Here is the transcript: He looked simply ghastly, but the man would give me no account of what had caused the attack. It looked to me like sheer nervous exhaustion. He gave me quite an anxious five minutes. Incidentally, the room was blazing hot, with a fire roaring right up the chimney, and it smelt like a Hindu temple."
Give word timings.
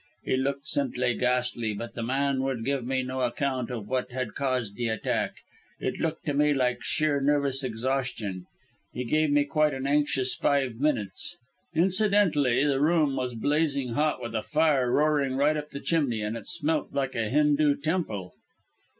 He 0.23 0.35
looked 0.35 0.67
simply 0.67 1.13
ghastly, 1.13 1.75
but 1.75 1.93
the 1.93 2.01
man 2.01 2.41
would 2.41 2.65
give 2.65 2.83
me 2.83 3.03
no 3.03 3.21
account 3.21 3.69
of 3.69 3.87
what 3.87 4.11
had 4.11 4.33
caused 4.33 4.73
the 4.75 4.87
attack. 4.87 5.35
It 5.79 5.99
looked 5.99 6.25
to 6.25 6.33
me 6.33 6.55
like 6.55 6.83
sheer 6.83 7.19
nervous 7.21 7.63
exhaustion. 7.63 8.47
He 8.95 9.05
gave 9.05 9.29
me 9.29 9.43
quite 9.45 9.75
an 9.75 9.85
anxious 9.85 10.33
five 10.33 10.77
minutes. 10.77 11.37
Incidentally, 11.75 12.63
the 12.65 12.81
room 12.81 13.15
was 13.15 13.35
blazing 13.35 13.89
hot, 13.89 14.19
with 14.23 14.33
a 14.33 14.41
fire 14.41 14.91
roaring 14.91 15.35
right 15.35 15.55
up 15.55 15.69
the 15.69 15.79
chimney, 15.79 16.21
and 16.23 16.35
it 16.35 16.47
smelt 16.47 16.95
like 16.95 17.13
a 17.13 17.29
Hindu 17.29 17.75
temple." 17.75 18.33